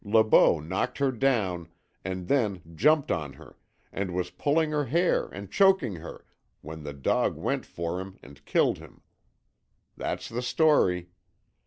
Le 0.03 0.23
Beau 0.23 0.59
knocked 0.59 0.97
her 0.97 1.11
down, 1.11 1.67
and 2.03 2.27
then 2.27 2.59
jumped 2.73 3.11
on 3.11 3.33
her 3.33 3.55
and 3.93 4.15
was 4.15 4.31
pulling 4.31 4.71
her 4.71 4.85
hair 4.85 5.27
and 5.27 5.51
choking 5.51 5.97
her 5.97 6.25
when 6.61 6.81
the 6.81 6.91
dog 6.93 7.37
went 7.37 7.67
for 7.67 8.01
him 8.01 8.17
and 8.23 8.43
killed 8.45 8.79
him. 8.79 9.03
That's 9.95 10.27
the 10.27 10.41
story. 10.41 11.09